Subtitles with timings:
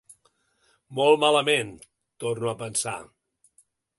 [0.99, 1.69] “Molt malament!”,
[2.25, 2.97] torno a pensar.